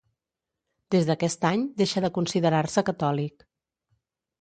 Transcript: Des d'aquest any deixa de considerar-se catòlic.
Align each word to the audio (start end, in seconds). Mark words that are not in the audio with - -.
Des 0.95 1.05
d'aquest 1.09 1.47
any 1.51 1.67
deixa 1.83 2.05
de 2.07 2.13
considerar-se 2.19 2.87
catòlic. 2.91 3.51